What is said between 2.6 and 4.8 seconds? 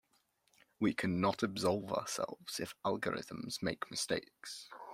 algorithms make mistakes.